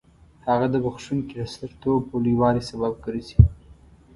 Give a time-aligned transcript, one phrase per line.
[0.47, 3.37] هغه د بخښونکي د سترتوب او لوی والي سبب ګرځي.